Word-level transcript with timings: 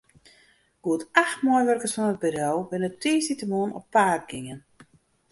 Goed 0.85 1.01
acht 1.23 1.39
meiwurkers 1.47 1.93
fan 1.97 2.13
it 2.13 2.21
bedriuw 2.23 2.59
binne 2.71 2.89
tiisdeitemoarn 3.01 3.77
op 3.79 3.85
paad 3.95 4.21
gien. 4.31 4.59